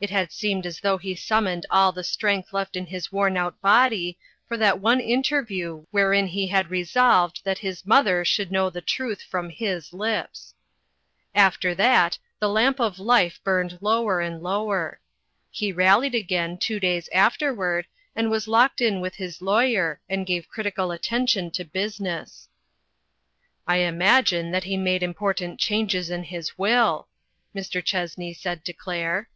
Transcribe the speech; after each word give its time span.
It 0.00 0.10
had 0.10 0.30
seemed 0.30 0.66
as 0.66 0.78
though 0.78 0.98
he 0.98 1.16
summoned 1.16 1.66
all 1.68 1.90
the 1.90 2.04
strength 2.04 2.52
left 2.52 2.76
in 2.76 2.86
his 2.86 3.10
worn 3.10 3.36
out 3.36 3.60
body 3.60 4.16
for 4.46 4.56
that 4.56 4.78
one 4.78 5.00
interview 5.00 5.84
wherein 5.90 6.28
he 6.28 6.46
had 6.46 6.70
resolved 6.70 7.40
that 7.42 7.58
his 7.58 7.84
mother 7.84 8.24
should 8.24 8.52
know 8.52 8.70
the 8.70 8.80
truth 8.80 9.20
from 9.20 9.50
his 9.50 9.92
lips. 9.92 10.54
After 11.34 11.74
that 11.74 12.18
the 12.38 12.48
lamp 12.48 12.78
of 12.78 13.00
life 13.00 13.40
burned 13.42 13.78
lower 13.80 14.20
and 14.20 14.40
lower. 14.40 15.00
He 15.50 15.72
rallied 15.72 16.14
again, 16.14 16.56
two 16.56 16.78
days 16.78 17.08
afterward, 17.12 17.88
and 18.14 18.30
was 18.30 18.46
locked 18.46 18.80
in 18.80 19.00
with 19.00 19.16
his 19.16 19.42
law 19.42 19.58
yer, 19.62 19.98
and 20.08 20.24
gave 20.24 20.46
critical 20.48 20.92
attention 20.92 21.50
to 21.50 21.64
business. 21.64 22.48
"I 23.66 23.78
imagine 23.78 24.52
that 24.52 24.62
he 24.62 24.76
made 24.76 25.02
important 25.02 25.58
changes 25.58 26.10
in 26.10 26.22
his 26.22 26.56
will," 26.56 27.08
Mr. 27.52 27.82
Chessney 27.82 28.32
said 28.34 28.64
to 28.66 28.72
Claire. 28.72 29.28